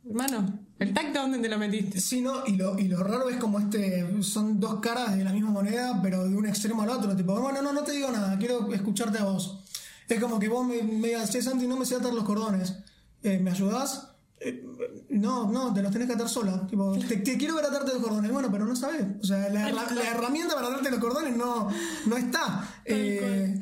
hermano, 0.04 0.66
el 0.78 0.94
tacto 0.94 1.20
dónde 1.20 1.38
te 1.38 1.48
lo 1.48 1.58
metiste. 1.58 2.00
Sí, 2.00 2.20
no, 2.20 2.46
y 2.46 2.56
lo, 2.56 2.78
y 2.78 2.88
lo 2.88 3.02
raro 3.02 3.28
es 3.28 3.36
como 3.36 3.58
este, 3.58 4.22
son 4.22 4.60
dos 4.60 4.80
caras 4.80 5.16
de 5.16 5.24
la 5.24 5.32
misma 5.32 5.50
moneda, 5.50 6.00
pero 6.02 6.28
de 6.28 6.36
un 6.36 6.46
extremo 6.46 6.82
al 6.82 6.90
otro. 6.90 7.16
Tipo, 7.16 7.40
bueno, 7.40 7.60
no, 7.62 7.72
no 7.72 7.82
te 7.82 7.92
digo 7.92 8.10
nada, 8.10 8.38
quiero 8.38 8.72
escucharte 8.72 9.18
a 9.18 9.24
vos. 9.24 9.64
Es 10.08 10.20
como 10.20 10.38
que 10.38 10.48
vos 10.48 10.66
me, 10.66 10.82
me 10.82 11.08
digas, 11.08 11.30
che, 11.30 11.42
Santi, 11.42 11.66
no 11.66 11.76
me 11.76 11.84
sé 11.84 11.96
atar 11.96 12.14
los 12.14 12.24
cordones. 12.24 12.74
Eh, 13.22 13.38
¿Me 13.40 13.50
ayudás? 13.50 14.08
Eh, 14.40 14.64
no, 15.10 15.50
no, 15.50 15.74
te 15.74 15.82
los 15.82 15.90
tenés 15.90 16.06
que 16.06 16.14
atar 16.14 16.28
sola. 16.28 16.66
Tipo, 16.66 16.96
te, 16.96 17.16
te 17.16 17.36
quiero 17.36 17.56
ver 17.56 17.64
atarte 17.66 17.92
los 17.92 18.00
cordones. 18.02 18.30
Bueno, 18.30 18.48
pero 18.50 18.64
no 18.64 18.76
sabes. 18.76 19.02
O 19.20 19.24
sea, 19.26 19.48
la, 19.48 19.68
herra- 19.68 19.90
la 19.94 20.02
herramienta 20.10 20.54
para 20.54 20.68
atarte 20.68 20.90
los 20.92 21.00
cordones 21.00 21.36
no, 21.36 21.68
no 22.06 22.16
está. 22.16 22.66
Eh, 22.84 23.60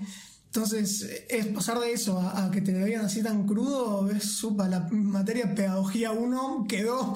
entonces, 0.57 1.27
es 1.29 1.47
pasar 1.49 1.79
de 1.81 1.93
eso 1.93 2.19
a, 2.19 2.47
a 2.47 2.51
que 2.51 2.63
te 2.63 2.73
lo 2.73 2.83
vean 2.87 3.05
así 3.05 3.23
tan 3.23 3.47
crudo, 3.47 4.11
es 4.11 4.25
supa. 4.25 4.67
La 4.69 4.89
materia 4.91 5.55
pedagogía 5.55 6.13
1 6.13 6.67
quedó, 6.67 7.15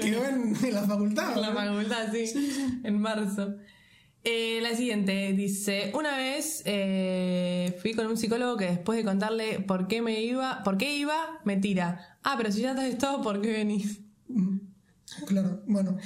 quedó 0.00 0.24
en, 0.24 0.54
en 0.64 0.74
la 0.74 0.84
facultad. 0.84 1.32
En 1.34 1.40
la 1.40 1.52
facultad, 1.52 2.12
sí, 2.12 2.80
en 2.84 3.00
marzo. 3.00 3.56
Eh, 4.22 4.60
la 4.62 4.76
siguiente 4.76 5.32
dice, 5.32 5.90
una 5.94 6.16
vez 6.16 6.62
eh, 6.64 7.76
fui 7.82 7.94
con 7.94 8.06
un 8.06 8.16
psicólogo 8.16 8.56
que 8.56 8.66
después 8.66 8.96
de 8.98 9.04
contarle 9.04 9.58
por 9.58 9.88
qué 9.88 10.00
me 10.00 10.20
iba, 10.20 10.62
por 10.62 10.78
qué 10.78 10.96
iba, 10.96 11.40
me 11.44 11.56
tira. 11.56 12.18
Ah, 12.22 12.34
pero 12.36 12.52
si 12.52 12.60
ya 12.60 12.70
estás 12.70 12.98
todo, 12.98 13.20
¿por 13.20 13.40
qué 13.40 13.50
venís? 13.50 14.00
Claro, 15.26 15.62
bueno. 15.66 15.96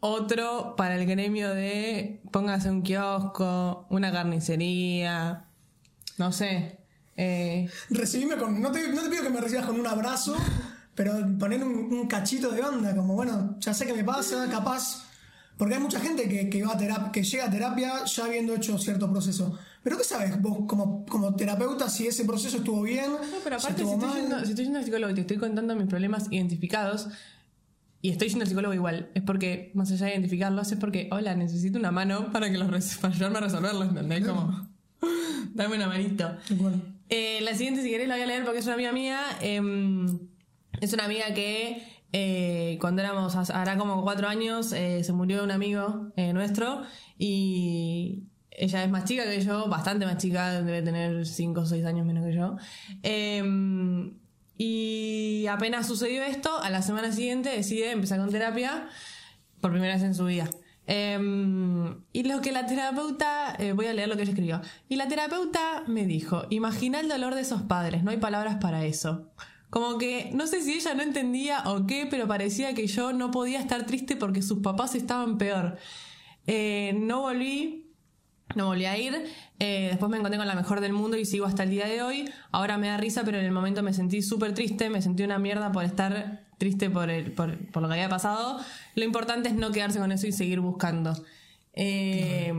Otro 0.00 0.74
para 0.76 0.96
el 0.96 1.06
gremio 1.06 1.54
de 1.54 2.20
póngase 2.30 2.70
un 2.70 2.82
kiosco, 2.82 3.86
una 3.88 4.12
carnicería, 4.12 5.49
no 6.20 6.32
sé. 6.32 6.78
Eh, 7.16 7.68
Recibime 7.88 8.36
con. 8.36 8.60
No 8.60 8.70
te, 8.70 8.86
no 8.92 9.02
te 9.02 9.08
pido 9.08 9.22
que 9.22 9.30
me 9.30 9.40
recibas 9.40 9.66
con 9.66 9.80
un 9.80 9.86
abrazo, 9.86 10.36
pero 10.94 11.12
poner 11.38 11.64
un, 11.64 11.92
un 11.92 12.06
cachito 12.06 12.50
de 12.50 12.62
onda, 12.62 12.94
como 12.94 13.14
bueno, 13.14 13.56
ya 13.58 13.72
sé 13.74 13.86
qué 13.86 13.94
me 13.94 14.04
pasa, 14.04 14.46
capaz. 14.50 15.06
Porque 15.56 15.74
hay 15.74 15.80
mucha 15.80 16.00
gente 16.00 16.28
que, 16.28 16.48
que 16.48 16.62
va 16.62 16.72
a 16.74 16.78
terapia, 16.78 17.12
que 17.12 17.22
llega 17.22 17.46
a 17.46 17.50
terapia 17.50 18.04
ya 18.04 18.24
habiendo 18.24 18.54
hecho 18.54 18.78
cierto 18.78 19.10
proceso. 19.10 19.58
Pero 19.82 19.96
¿qué 19.96 20.04
sabes 20.04 20.40
vos 20.40 20.66
como, 20.66 21.06
como 21.06 21.34
terapeuta 21.34 21.88
si 21.88 22.06
ese 22.06 22.24
proceso 22.24 22.58
estuvo 22.58 22.82
bien? 22.82 23.12
No, 23.12 23.38
pero 23.42 23.56
aparte, 23.56 23.82
si 23.82 23.90
estoy, 23.90 24.20
yendo, 24.20 24.44
si 24.44 24.50
estoy 24.50 24.64
yendo 24.64 24.78
al 24.78 24.84
psicólogo 24.84 25.10
y 25.10 25.14
te 25.14 25.20
estoy 25.22 25.38
contando 25.38 25.74
mis 25.74 25.86
problemas 25.86 26.26
identificados, 26.30 27.08
y 28.02 28.10
estoy 28.10 28.28
yendo 28.28 28.44
al 28.44 28.48
psicólogo 28.48 28.74
igual, 28.74 29.10
es 29.14 29.22
porque, 29.22 29.72
más 29.74 29.90
allá 29.90 30.06
de 30.06 30.12
identificarlos, 30.12 30.72
es 30.72 30.78
porque, 30.78 31.08
hola, 31.12 31.34
necesito 31.34 31.78
una 31.78 31.90
mano 31.90 32.32
para, 32.32 32.50
que 32.50 32.56
los 32.56 32.96
para 32.96 33.14
ayudarme 33.14 33.38
a 33.38 33.40
resolverlos, 33.42 33.88
¿entendés? 33.88 34.26
Como, 34.26 34.69
dame 35.54 35.76
una 35.76 35.86
manito. 35.88 36.36
Bueno, 36.50 36.80
Eh, 37.08 37.40
la 37.42 37.54
siguiente, 37.54 37.82
si 37.82 37.90
querés, 37.90 38.08
la 38.08 38.14
voy 38.14 38.22
a 38.22 38.26
leer 38.26 38.44
porque 38.44 38.58
es 38.60 38.66
una 38.66 38.74
amiga 38.74 38.92
mía. 38.92 39.20
em, 39.40 40.18
es 40.80 40.92
una 40.92 41.04
amiga 41.04 41.34
que 41.34 41.82
eh, 42.12 42.78
cuando 42.80 43.02
éramos, 43.02 43.36
hará 43.50 43.76
como 43.76 44.02
cuatro 44.02 44.28
años, 44.28 44.72
eh, 44.72 45.02
se 45.04 45.12
murió 45.12 45.44
un 45.44 45.50
amigo 45.50 46.12
eh, 46.16 46.32
nuestro 46.32 46.82
y 47.18 48.24
ella 48.50 48.84
es 48.84 48.90
más 48.90 49.04
chica 49.04 49.24
que 49.24 49.40
yo, 49.40 49.68
bastante 49.68 50.06
más 50.06 50.18
chica, 50.18 50.62
debe 50.62 50.82
tener 50.82 51.24
cinco 51.26 51.60
o 51.62 51.66
seis 51.66 51.84
años 51.84 52.06
menos 52.06 52.24
que 52.26 52.34
yo. 52.34 52.56
Em, 53.02 54.14
y 54.58 55.46
apenas 55.48 55.86
sucedió 55.86 56.22
esto, 56.22 56.60
a 56.60 56.68
la 56.70 56.82
semana 56.82 57.12
siguiente 57.12 57.48
decide 57.50 57.92
empezar 57.92 58.18
con 58.18 58.30
terapia 58.30 58.88
por 59.60 59.70
primera 59.70 59.94
vez 59.94 60.02
en 60.02 60.14
su 60.14 60.26
vida. 60.26 60.48
Em, 60.92 62.02
y 62.12 62.24
lo 62.24 62.40
que 62.40 62.50
la 62.50 62.66
terapeuta, 62.66 63.54
eh, 63.60 63.70
voy 63.74 63.86
a 63.86 63.94
leer 63.94 64.08
lo 64.08 64.16
que 64.16 64.22
ella 64.22 64.32
escribió. 64.32 64.60
Y 64.88 64.96
la 64.96 65.06
terapeuta 65.06 65.84
me 65.86 66.04
dijo, 66.04 66.46
imagina 66.50 66.98
el 66.98 67.08
dolor 67.08 67.36
de 67.36 67.42
esos 67.42 67.62
padres, 67.62 68.02
no 68.02 68.10
hay 68.10 68.16
palabras 68.16 68.56
para 68.60 68.84
eso. 68.84 69.30
Como 69.70 69.98
que, 69.98 70.32
no 70.34 70.48
sé 70.48 70.62
si 70.62 70.72
ella 70.72 70.94
no 70.94 71.04
entendía 71.04 71.62
o 71.66 71.86
qué, 71.86 72.08
pero 72.10 72.26
parecía 72.26 72.74
que 72.74 72.88
yo 72.88 73.12
no 73.12 73.30
podía 73.30 73.60
estar 73.60 73.86
triste 73.86 74.16
porque 74.16 74.42
sus 74.42 74.58
papás 74.62 74.96
estaban 74.96 75.38
peor. 75.38 75.78
Eh, 76.48 76.92
no 76.98 77.20
volví, 77.20 77.94
no 78.56 78.66
volví 78.66 78.86
a 78.86 78.98
ir. 78.98 79.26
Eh, 79.60 79.86
después 79.90 80.10
me 80.10 80.16
encontré 80.16 80.38
con 80.38 80.48
la 80.48 80.56
mejor 80.56 80.80
del 80.80 80.92
mundo 80.92 81.16
y 81.16 81.24
sigo 81.24 81.46
hasta 81.46 81.62
el 81.62 81.70
día 81.70 81.86
de 81.86 82.02
hoy. 82.02 82.28
Ahora 82.50 82.78
me 82.78 82.88
da 82.88 82.96
risa, 82.96 83.22
pero 83.22 83.38
en 83.38 83.44
el 83.44 83.52
momento 83.52 83.84
me 83.84 83.92
sentí 83.92 84.22
súper 84.22 84.54
triste, 84.54 84.90
me 84.90 85.00
sentí 85.00 85.22
una 85.22 85.38
mierda 85.38 85.70
por 85.70 85.84
estar 85.84 86.49
triste 86.60 86.90
por, 86.90 87.08
el, 87.08 87.32
por, 87.32 87.56
por 87.72 87.80
lo 87.82 87.88
que 87.88 87.94
había 87.94 88.10
pasado. 88.10 88.58
Lo 88.94 89.04
importante 89.04 89.48
es 89.48 89.54
no 89.54 89.72
quedarse 89.72 89.98
con 89.98 90.12
eso 90.12 90.26
y 90.26 90.32
seguir 90.32 90.60
buscando. 90.60 91.16
Eh, 91.72 92.52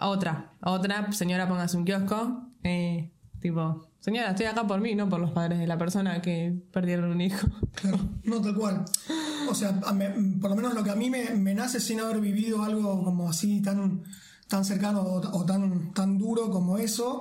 Otra, 0.00 0.52
otra, 0.62 1.12
señora, 1.12 1.46
póngase 1.46 1.76
un 1.76 1.84
kiosco. 1.84 2.46
Eh, 2.64 3.10
tipo, 3.40 3.86
señora, 4.00 4.30
estoy 4.30 4.46
acá 4.46 4.66
por 4.66 4.80
mí, 4.80 4.94
no 4.94 5.08
por 5.08 5.20
los 5.20 5.30
padres 5.32 5.58
de 5.58 5.66
la 5.66 5.76
persona 5.78 6.20
que 6.22 6.54
perdieron 6.72 7.10
un 7.10 7.20
hijo. 7.20 7.46
claro, 7.74 7.98
no 8.24 8.40
tal 8.40 8.54
cual. 8.56 8.84
O 9.50 9.54
sea, 9.54 9.78
por 9.78 10.50
lo 10.50 10.56
menos 10.56 10.74
lo 10.74 10.82
que 10.82 10.90
a 10.90 10.94
mí 10.96 11.10
me, 11.10 11.54
nace 11.54 11.78
sin 11.80 12.00
haber 12.00 12.20
vivido 12.20 12.62
algo 12.62 13.04
como 13.04 13.28
así 13.28 13.60
tan, 13.60 14.02
tan 14.48 14.64
cercano 14.64 15.02
o, 15.02 15.44
tan, 15.44 15.92
tan 15.92 16.16
duro 16.18 16.50
como 16.50 16.78
eso, 16.78 17.20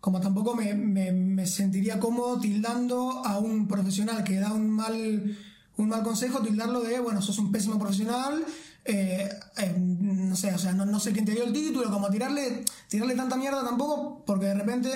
como 0.00 0.20
tampoco 0.20 0.54
me- 0.54 0.74
me 1.12 1.46
sentiría 1.46 1.98
cómodo 1.98 2.38
tildando 2.38 3.22
a 3.24 3.38
un 3.38 3.66
profesional 3.66 4.22
que 4.24 4.36
da 4.36 4.52
un 4.52 4.70
mal, 4.70 5.36
un 5.78 5.88
mal 5.88 6.02
consejo, 6.02 6.40
tildarlo 6.40 6.80
de, 6.80 7.00
bueno, 7.00 7.20
sos 7.20 7.38
un 7.38 7.52
pésimo 7.52 7.78
profesional, 7.78 8.44
eh, 8.84 9.28
eh, 9.58 9.74
no 9.76 10.34
sé, 10.36 10.54
o 10.54 10.58
sea, 10.58 10.72
no, 10.72 10.86
no 10.86 11.00
sé 11.00 11.12
quién 11.12 11.24
te 11.24 11.32
dio 11.32 11.44
el 11.44 11.52
título, 11.52 11.90
como 11.90 12.08
tirarle, 12.08 12.64
tirarle 12.88 13.14
tanta 13.14 13.36
mierda 13.36 13.62
tampoco, 13.64 14.24
porque 14.24 14.46
de 14.46 14.54
repente, 14.54 14.90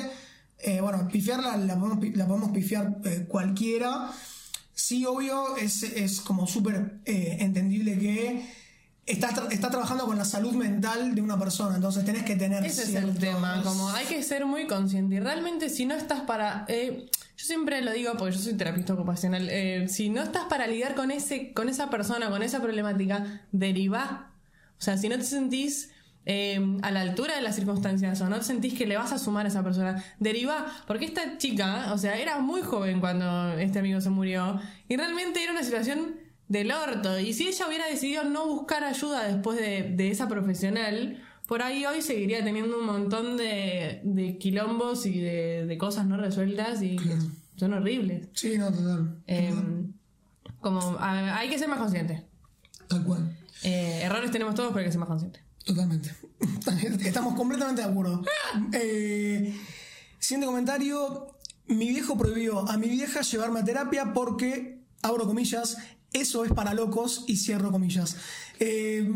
eh, 0.59 0.81
bueno, 0.81 1.07
pifiarla 1.09 1.57
la 1.57 1.79
podemos, 1.79 2.17
la 2.17 2.27
podemos 2.27 2.51
pifiar 2.51 2.99
cualquiera. 3.29 4.11
Sí, 4.75 5.05
obvio, 5.05 5.57
es, 5.57 5.83
es 5.83 6.21
como 6.21 6.47
súper 6.47 7.01
entendible 7.05 7.99
que 7.99 8.49
estás 9.05 9.35
tra- 9.35 9.53
está 9.53 9.69
trabajando 9.69 10.07
con 10.07 10.17
la 10.17 10.25
salud 10.25 10.55
mental 10.55 11.15
de 11.15 11.21
una 11.21 11.39
persona, 11.39 11.77
entonces 11.77 12.05
tenés 12.05 12.23
que 12.23 12.37
tener 12.37 12.65
Ese 12.65 12.85
es 12.85 12.95
el 12.95 13.19
tema, 13.19 13.63
como 13.63 13.91
hay 13.91 14.07
que 14.07 14.23
ser 14.23 14.47
muy 14.47 14.67
consciente. 14.67 15.17
Y 15.17 15.21
realmente 15.21 15.69
si 15.69 15.85
no 15.85 15.95
estás 15.95 16.21
para... 16.23 16.65
eh, 16.69 17.11
yo 17.41 17.47
siempre 17.47 17.81
lo 17.81 17.93
digo 17.93 18.13
porque 18.19 18.37
yo 18.37 18.43
soy 18.43 18.53
terapista 18.53 18.93
ocupacional. 18.93 19.49
eh, 19.49 19.89
si 19.89 20.11
no 20.11 20.23
estás 20.23 20.45
para 20.45 20.67
lidiar 20.67 20.95
con, 20.95 21.11
ese, 21.11 21.55
con 21.55 21.71
esa 21.71 21.89
persona, 21.89 22.29
con 22.29 22.43
esa 22.43 22.61
problemática, 22.61 23.47
deriva. 23.51 24.31
O 24.79 24.83
sea, 24.83 24.99
si 24.99 25.09
no 25.09 25.17
te 25.17 25.25
sentís 25.25 25.91
eh, 26.27 26.61
a 26.83 26.91
la 26.91 27.01
altura 27.01 27.37
de 27.37 27.41
las 27.41 27.57
circunstancias 27.57 28.21
o 28.21 28.29
no 28.29 28.43
sentís 28.43 28.75
que 28.75 28.87
le 28.87 28.99
vas 28.99 29.13
a 29.13 29.19
sumar 29.19 29.47
a 29.47 29.49
esa 29.49 29.65
persona, 29.65 30.05
deriva. 30.19 30.67
Porque 30.87 31.07
esta 31.07 31.39
chica, 31.39 31.95
o 31.95 31.99
sea, 31.99 32.19
era 32.19 32.41
muy 32.41 32.61
joven 32.61 33.01
cuando 33.01 33.55
este 33.59 33.79
amigo 33.79 34.03
se 34.03 34.11
murió. 34.11 34.61
Y 34.89 34.99
realmente 34.99 35.43
era 35.43 35.53
una 35.53 35.65
situación 35.65 36.17
del 36.49 36.71
orto. 36.73 37.19
Y 37.21 37.33
si 37.33 37.49
ella 37.49 37.67
hubiera 37.67 37.87
decidido 37.87 38.25
no 38.25 38.47
buscar 38.49 38.85
ayuda 38.85 39.27
después 39.27 39.59
de, 39.59 39.95
de 39.97 40.11
esa 40.11 40.29
profesional, 40.29 41.23
por 41.51 41.63
ahí 41.63 41.85
hoy 41.85 42.01
seguiría 42.01 42.45
teniendo 42.45 42.79
un 42.79 42.87
montón 42.87 43.37
de, 43.37 44.01
de 44.05 44.39
quilombos 44.39 45.05
y 45.05 45.19
de, 45.19 45.67
de 45.67 45.79
cosas 45.79 46.07
no 46.07 46.17
resueltas 46.17 46.81
y 46.81 46.95
que 46.95 47.17
son 47.57 47.73
horribles. 47.73 48.29
Sí, 48.35 48.57
no, 48.57 48.71
total. 48.71 49.21
Eh, 49.27 49.53
como 50.61 50.81
a- 51.01 51.37
hay 51.37 51.51
que 51.51 51.59
ser 51.59 51.67
más 51.67 51.81
consciente. 51.81 52.25
Tal 52.89 53.03
cual. 53.03 53.37
Eh, 53.65 54.03
errores 54.05 54.31
tenemos 54.31 54.55
todos, 54.55 54.69
pero 54.69 54.79
hay 54.79 54.85
que 54.87 54.93
ser 54.93 55.01
más 55.01 55.09
consciente. 55.09 55.41
Totalmente. 55.65 56.15
Estamos 57.05 57.35
completamente 57.35 57.83
de 57.83 57.89
acuerdo. 57.89 58.23
Eh, 58.73 59.53
Siguiente 60.21 60.47
comentario. 60.47 61.37
Mi 61.67 61.89
viejo 61.89 62.17
prohibió 62.17 62.69
a 62.69 62.77
mi 62.79 62.89
vieja 62.89 63.23
llevarme 63.23 63.59
a 63.59 63.65
terapia 63.65 64.13
porque, 64.13 64.85
abro 65.03 65.27
comillas, 65.27 65.79
eso 66.13 66.45
es 66.45 66.53
para 66.53 66.75
locos 66.75 67.25
y 67.27 67.37
cierro 67.37 67.71
comillas. 67.71 68.17
Eh, 68.59 69.09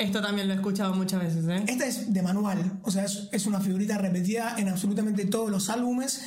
Esto 0.00 0.22
también 0.22 0.46
lo 0.48 0.54
he 0.54 0.56
escuchado 0.56 0.94
muchas 0.94 1.20
veces, 1.22 1.44
¿eh? 1.48 1.64
esta 1.68 1.86
es 1.86 2.12
de 2.12 2.22
manual, 2.22 2.78
o 2.82 2.90
sea, 2.90 3.04
es, 3.04 3.28
es 3.32 3.46
una 3.46 3.60
figurita 3.60 3.98
repetida 3.98 4.54
en 4.58 4.68
absolutamente 4.68 5.26
todos 5.26 5.50
los 5.50 5.68
álbumes 5.68 6.20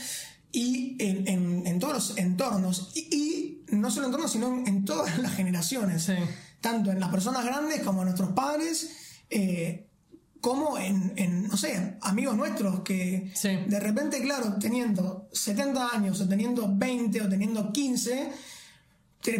y 0.51 0.95
en, 0.99 1.27
en- 1.27 1.67
en 1.67 1.79
todos 1.79 1.93
los 1.93 2.17
entornos. 2.17 2.91
Y, 2.95 3.15
y 3.15 3.75
no 3.75 3.89
solo 3.91 4.07
entornos, 4.07 4.31
sino 4.31 4.47
en, 4.59 4.67
en 4.67 4.85
todas 4.85 5.17
las 5.19 5.33
generaciones. 5.35 6.03
Sí. 6.03 6.13
Tanto 6.61 6.91
en 6.91 6.99
las 6.99 7.09
personas 7.09 7.45
grandes 7.45 7.81
como 7.81 8.01
en 8.01 8.05
nuestros 8.07 8.31
padres, 8.33 8.89
eh, 9.29 9.87
como 10.41 10.77
en, 10.77 11.47
no 11.47 11.57
sé, 11.57 11.97
amigos 12.01 12.35
nuestros 12.35 12.81
que 12.81 13.31
Sí. 13.35 13.49
de 13.67 13.79
repente, 13.79 14.21
claro, 14.21 14.55
teniendo 14.59 15.27
70 15.33 15.89
años 15.95 16.19
o 16.21 16.27
teniendo 16.27 16.67
20 16.75 17.21
o 17.21 17.29
teniendo 17.29 17.71
15, 17.71 18.11
te- 18.11 18.31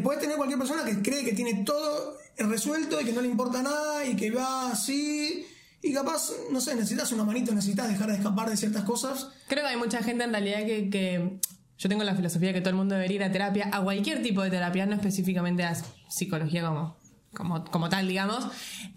puedes 0.03 0.21
tener 0.21 0.36
cualquier 0.38 0.59
persona 0.59 0.83
que 0.83 1.01
cree 1.01 1.24
que 1.24 1.33
tiene 1.33 1.63
todo 1.63 2.17
resuelto 2.38 3.00
y 3.01 3.05
que 3.05 3.12
no 3.13 3.21
le 3.21 3.27
importa 3.27 3.62
nada 3.62 4.05
y 4.05 4.15
que 4.15 4.31
va 4.31 4.71
así. 4.71 5.45
Y 5.81 5.93
capaz, 5.93 6.31
no 6.51 6.59
sé, 6.59 6.75
necesitas 6.75 7.12
una 7.13 7.24
manito, 7.24 7.53
necesitas 7.53 7.88
dejar 7.88 8.09
de 8.09 8.17
escapar 8.17 8.50
de 8.50 8.57
ciertas 8.57 8.83
cosas. 8.83 9.29
Creo 9.48 9.63
que 9.63 9.69
hay 9.69 9.77
mucha 9.77 10.03
gente 10.03 10.24
en 10.25 10.31
realidad 10.31 10.59
que, 10.65 10.89
que- 10.89 11.39
yo 11.77 11.88
tengo 11.88 12.03
la 12.03 12.13
filosofía 12.13 12.51
que 12.51 12.59
todo 12.59 12.71
el 12.71 12.75
mundo 12.75 12.95
debería 12.95 13.15
ir 13.15 13.24
a 13.24 13.31
terapia, 13.31 13.69
a 13.71 13.81
cualquier 13.81 14.21
tipo 14.21 14.41
de 14.41 14.50
terapia, 14.50 14.86
no 14.86 14.95
específicamente 14.95 15.63
a 15.63 15.74
psicología 16.09 16.65
como, 16.67 16.98
como, 17.33 17.63
como 17.63 17.88
tal, 17.88 18.05
digamos. 18.05 18.45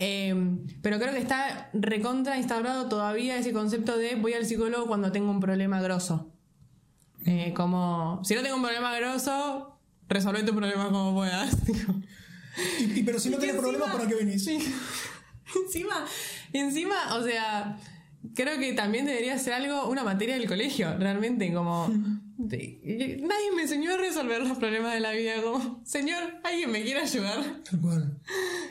Eh, 0.01 0.35
pero 0.83 0.99
creo 0.99 1.13
que 1.13 1.21
está 1.21 1.71
recontra 1.75 2.37
instaurado 2.39 2.89
todavía 2.89 3.37
ese 3.37 3.53
concepto 3.53 3.97
de 3.97 4.17
voy 4.17 4.33
al 4.33 4.47
psicólogo 4.47 4.89
cuando 4.89 5.13
tengo 5.13 5.31
un 5.31 5.39
problema 5.39 5.81
grosso. 5.81 6.33
Eh, 7.25 7.53
como, 7.55 8.21
si 8.25 8.35
no 8.35 8.43
tengo 8.43 8.57
un 8.57 8.63
problema 8.63 8.93
grosso, 8.97 9.72
resolve 10.13 10.43
tu 10.43 10.55
problema 10.55 10.89
como 10.91 11.15
puedas. 11.15 11.57
Y, 12.81 13.01
y- 13.01 13.03
pero 13.03 13.19
si 13.19 13.31
no 13.31 13.39
tienes 13.39 13.59
problemas, 13.59 13.91
¿para 13.93 14.07
qué 14.07 14.15
venís? 14.15 14.45
Sí. 14.45 14.59
encima, 15.65 16.05
encima, 16.53 17.17
o 17.17 17.23
sea, 17.25 17.79
creo 18.35 18.59
que 18.59 18.75
también 18.75 19.07
debería 19.07 19.39
ser 19.39 19.55
algo, 19.55 19.89
una 19.89 20.05
materia 20.05 20.35
del 20.37 20.47
colegio, 20.47 20.95
realmente, 20.99 21.51
como... 21.55 21.89
de- 22.37 23.21
nadie 23.23 23.53
me 23.57 23.63
enseñó 23.63 23.95
a 23.95 23.97
resolver 23.97 24.43
los 24.47 24.59
problemas 24.59 24.93
de 24.93 25.01
la 25.01 25.13
vida, 25.13 25.41
como, 25.43 25.81
señor, 25.87 26.23
alguien 26.45 26.71
me 26.71 26.83
quiere 26.83 27.01
ayudar. 27.01 27.43
Tal 27.71 27.81
cual. 27.81 28.19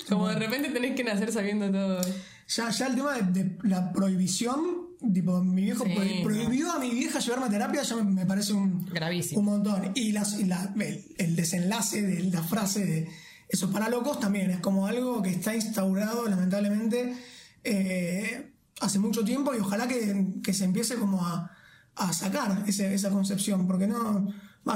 Como 0.07 0.27
de 0.27 0.35
repente 0.35 0.69
tenés 0.69 0.95
que 0.95 1.03
nacer 1.03 1.31
sabiendo 1.31 1.71
todo. 1.71 2.01
Ya, 2.49 2.69
ya 2.69 2.85
el 2.85 2.95
tema 2.95 3.13
de, 3.17 3.43
de 3.43 3.57
la 3.63 3.91
prohibición, 3.91 4.90
tipo, 5.13 5.41
mi 5.43 5.63
viejo 5.63 5.83
Sí, 5.85 5.91
no. 5.95 6.23
prohibió 6.23 6.71
a 6.71 6.79
mi 6.79 6.89
vieja 6.91 7.19
llevarme 7.19 7.45
a 7.47 7.49
terapia, 7.49 7.81
ya 7.83 7.95
me, 7.95 8.03
me 8.03 8.25
parece 8.25 8.53
un, 8.53 8.85
Gravísimo. 8.85 9.39
un 9.39 9.45
montón. 9.45 9.91
Y, 9.95 10.11
las, 10.11 10.39
y 10.39 10.45
la- 10.45 10.73
el, 10.79 11.05
el 11.17 11.35
desenlace 11.35 12.01
de 12.01 12.23
la 12.25 12.43
frase 12.43 12.85
de 12.85 13.09
eso 13.49 13.69
para 13.71 13.89
locos 13.89 14.19
también 14.19 14.49
es 14.51 14.59
como 14.59 14.87
algo 14.87 15.21
que 15.21 15.29
está 15.31 15.53
instaurado, 15.55 16.27
lamentablemente, 16.27 17.15
eh, 17.63 18.51
hace 18.79 18.99
mucho 18.99 19.23
tiempo 19.23 19.53
y 19.53 19.59
ojalá 19.59 19.87
que, 19.87 20.27
que 20.43 20.53
se 20.53 20.65
empiece 20.65 20.95
como 20.95 21.25
a, 21.25 21.51
a 21.95 22.13
sacar 22.13 22.63
ese- 22.67 22.93
esa 22.93 23.09
concepción, 23.09 23.67
porque 23.67 23.87
no, 23.87 24.27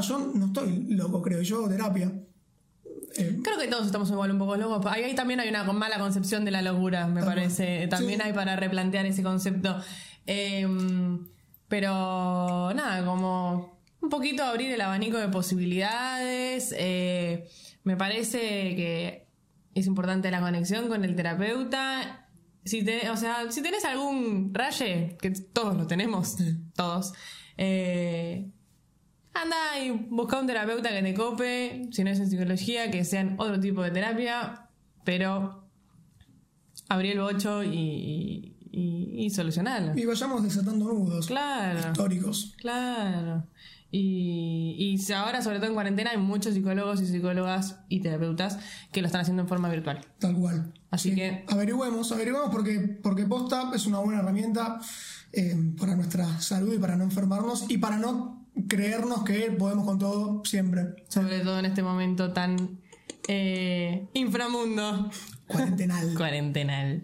yo 0.01 0.31
no 0.35 0.45
estoy 0.47 0.85
loco, 0.89 1.21
creo, 1.21 1.41
yo 1.41 1.57
hago 1.57 1.69
terapia. 1.69 2.11
Eh, 3.17 3.39
Creo 3.41 3.57
que 3.57 3.67
todos 3.67 3.85
estamos 3.85 4.09
igual 4.09 4.31
un 4.31 4.37
poco 4.39 4.57
locos. 4.57 4.85
Ahí, 4.91 5.03
ahí 5.03 5.15
también 5.15 5.39
hay 5.39 5.47
una 5.47 5.63
mala 5.71 5.97
concepción 5.97 6.43
de 6.43 6.51
la 6.51 6.61
locura, 6.61 7.07
me 7.07 7.23
parece. 7.23 7.87
También 7.87 8.19
Sí. 8.19 8.27
hay 8.27 8.33
para 8.33 8.57
replantear 8.57 9.05
ese 9.05 9.23
concepto. 9.23 9.77
Eh, 10.27 10.67
pero 11.67 12.71
nada, 12.73 13.05
como 13.05 13.79
un 14.01 14.09
poquito 14.09 14.43
abrir 14.43 14.71
el 14.71 14.81
abanico 14.81 15.17
de 15.17 15.27
posibilidades. 15.29 16.73
Eh, 16.77 17.47
me 17.83 17.97
parece 17.97 18.39
que 18.75 19.27
es 19.73 19.87
importante 19.87 20.29
la 20.31 20.39
conexión 20.41 20.87
con 20.87 21.03
el 21.03 21.15
terapeuta. 21.15 22.27
Si 22.63 22.83
te- 22.83 23.09
o 23.09 23.17
sea, 23.17 23.51
si 23.51 23.61
tenés 23.61 23.85
algún 23.85 24.51
raye, 24.53 25.17
que 25.21 25.31
todos 25.31 25.75
lo 25.75 25.85
tenemos, 25.87 26.35
todos, 26.75 27.13
eh, 27.57 28.47
Anda 29.33 29.77
y 29.83 29.89
busca 29.91 30.39
un 30.39 30.47
terapeuta 30.47 30.89
que 30.91 31.01
te 31.03 31.13
cope, 31.13 31.89
si 31.91 32.03
no 32.05 32.09
es 32.09 32.19
en 32.19 32.29
psicología, 32.29 32.89
que 32.89 33.03
sean 33.03 33.35
otro 33.37 33.59
tipo 33.59 33.83
de 33.83 33.91
terapia, 33.91 34.69
pero 35.03 35.67
abrí 36.87 37.11
el 37.11 37.19
bocho 37.19 37.61
y, 37.61 38.54
y, 38.75 39.25
y 39.25 39.29
solucionarlo. 39.29 39.97
y 39.99 40.05
vayamos 40.05 40.43
desatando 40.43 40.85
nudos 40.85 41.27
Claro, 41.27 41.79
históricos. 41.79 42.53
claro. 42.57 43.47
Y, 43.91 44.97
y 44.99 45.11
ahora, 45.13 45.41
sobre 45.41 45.57
todo 45.59 45.67
en 45.67 45.73
cuarentena, 45.73 46.11
hay 46.11 46.17
muchos 46.17 46.53
psicólogos 46.53 47.01
y 47.01 47.05
psicólogas 47.05 47.77
y 47.87 48.01
terapeutas 48.01 48.59
que 48.91 48.99
lo 49.01 49.07
están 49.07 49.21
haciendo 49.21 49.43
en 49.43 49.47
forma 49.47 49.69
virtual. 49.69 50.01
Tal 50.19 50.35
cual. 50.35 50.73
Así 50.91 51.15
que- 51.15 51.45
Averigüemos, 51.47 52.11
averigüemos 52.11 52.49
porque, 52.51 52.79
porque 53.01 53.25
posta 53.25 53.71
es 53.73 53.85
una 53.85 53.99
buena 53.99 54.19
herramienta 54.19 54.79
eh, 55.31 55.55
para 55.79 55.95
nuestra 55.95 56.41
salud 56.41 56.73
y 56.73 56.77
para 56.77 56.97
no 56.97 57.05
enfermarnos 57.05 57.65
y 57.69 57.77
para 57.77 57.97
no 57.97 58.45
creernos 58.67 59.23
que 59.23 59.51
podemos 59.51 59.85
con 59.85 59.97
todo 59.97 60.41
siempre. 60.43 60.81
Sobre 61.07 61.39
todo 61.39 61.59
en 61.59 61.65
este 61.65 61.81
momento 61.83 62.33
tan 62.33 62.79
eh, 63.29 64.07
inframundo. 64.13 65.09
Cuarentenal. 65.47 66.13
cuarentenal. 66.17 67.03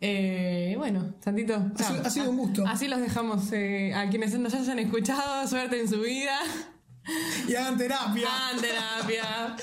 Eh, 0.00 0.74
bueno, 0.78 1.14
Santito. 1.20 1.60
Ha 2.04 2.10
sido 2.10 2.30
un 2.30 2.36
gusto. 2.36 2.64
Así 2.66 2.88
los 2.88 3.00
dejamos 3.00 3.52
eh, 3.52 3.92
a 3.94 4.08
quienes 4.08 4.38
nos 4.38 4.54
hayan 4.54 4.78
escuchado. 4.78 5.46
Suerte 5.48 5.80
en 5.80 5.88
su 5.88 6.00
vida. 6.00 6.38
y 7.48 7.54
hagan 7.54 7.76
terapia. 7.76 8.28
Hagan 8.28 8.60
terapia. 8.60 9.56